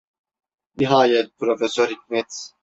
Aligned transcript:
Nihayet 0.77 1.37
Profesör 1.37 1.87
Hikmet: 1.89 2.29